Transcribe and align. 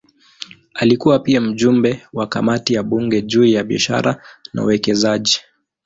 Alikuwa 0.73 1.19
pia 1.19 1.41
mjumbe 1.41 2.07
wa 2.13 2.27
kamati 2.27 2.73
ya 2.73 2.83
bunge 2.83 3.21
juu 3.21 3.45
ya 3.45 3.63
biashara 3.63 4.23
na 4.53 4.63
uwekezaji. 4.63 5.39